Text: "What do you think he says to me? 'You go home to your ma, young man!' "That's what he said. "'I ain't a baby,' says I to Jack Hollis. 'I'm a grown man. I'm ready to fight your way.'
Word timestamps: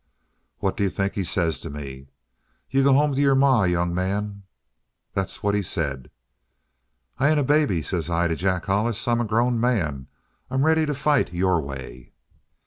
"What 0.57 0.75
do 0.75 0.81
you 0.83 0.89
think 0.89 1.13
he 1.13 1.23
says 1.23 1.59
to 1.59 1.69
me? 1.69 2.07
'You 2.71 2.83
go 2.83 2.93
home 2.93 3.13
to 3.13 3.21
your 3.21 3.35
ma, 3.35 3.65
young 3.65 3.93
man!' 3.93 4.41
"That's 5.13 5.43
what 5.43 5.53
he 5.53 5.61
said. 5.61 6.09
"'I 7.19 7.29
ain't 7.29 7.39
a 7.39 7.43
baby,' 7.43 7.83
says 7.83 8.09
I 8.09 8.27
to 8.27 8.35
Jack 8.35 8.65
Hollis. 8.65 9.07
'I'm 9.07 9.21
a 9.21 9.25
grown 9.25 9.59
man. 9.59 10.07
I'm 10.49 10.65
ready 10.65 10.87
to 10.87 10.95
fight 10.95 11.31
your 11.35 11.61
way.' 11.61 12.13